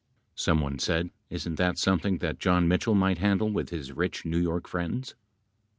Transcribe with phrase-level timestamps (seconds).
[0.33, 4.39] Some one said, isn't that something that John Mitchell might handle with his rich New
[4.39, 5.13] York friends.